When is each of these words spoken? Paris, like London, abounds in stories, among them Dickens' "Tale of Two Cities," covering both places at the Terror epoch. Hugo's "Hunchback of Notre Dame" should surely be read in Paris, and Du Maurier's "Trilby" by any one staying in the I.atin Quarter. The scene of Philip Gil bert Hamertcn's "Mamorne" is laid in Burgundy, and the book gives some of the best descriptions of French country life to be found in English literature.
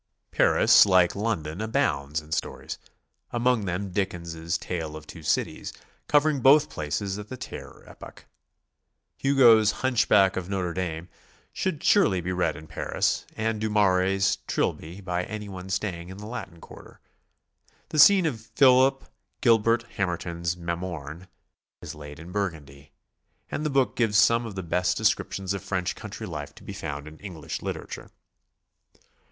Paris, 0.31 0.87
like 0.87 1.15
London, 1.15 1.61
abounds 1.61 2.21
in 2.21 2.31
stories, 2.31 2.79
among 3.29 3.65
them 3.65 3.91
Dickens' 3.91 4.57
"Tale 4.57 4.95
of 4.95 5.05
Two 5.05 5.21
Cities," 5.21 5.73
covering 6.07 6.41
both 6.41 6.71
places 6.71 7.19
at 7.19 7.27
the 7.29 7.37
Terror 7.37 7.83
epoch. 7.87 8.25
Hugo's 9.15 9.83
"Hunchback 9.83 10.35
of 10.35 10.49
Notre 10.49 10.73
Dame" 10.73 11.07
should 11.53 11.83
surely 11.83 12.19
be 12.19 12.31
read 12.31 12.55
in 12.55 12.65
Paris, 12.65 13.27
and 13.37 13.61
Du 13.61 13.69
Maurier's 13.69 14.37
"Trilby" 14.47 15.01
by 15.01 15.23
any 15.25 15.47
one 15.47 15.69
staying 15.69 16.09
in 16.09 16.17
the 16.17 16.27
I.atin 16.27 16.59
Quarter. 16.61 16.99
The 17.89 17.99
scene 17.99 18.25
of 18.25 18.47
Philip 18.55 19.05
Gil 19.41 19.59
bert 19.59 19.85
Hamertcn's 19.97 20.57
"Mamorne" 20.57 21.27
is 21.79 21.93
laid 21.93 22.17
in 22.17 22.31
Burgundy, 22.31 22.91
and 23.51 23.63
the 23.63 23.69
book 23.69 23.95
gives 23.95 24.17
some 24.17 24.47
of 24.47 24.55
the 24.55 24.63
best 24.63 24.97
descriptions 24.97 25.53
of 25.53 25.63
French 25.63 25.95
country 25.95 26.25
life 26.25 26.55
to 26.55 26.63
be 26.63 26.73
found 26.73 27.07
in 27.07 27.19
English 27.19 27.61
literature. 27.61 28.09